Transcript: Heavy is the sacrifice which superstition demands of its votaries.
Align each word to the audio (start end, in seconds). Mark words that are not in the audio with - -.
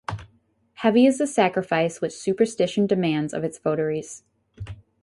Heavy 0.77 1.05
is 1.05 1.19
the 1.19 1.27
sacrifice 1.27 2.01
which 2.01 2.13
superstition 2.13 2.87
demands 2.87 3.35
of 3.35 3.43
its 3.43 3.59
votaries. 3.59 4.23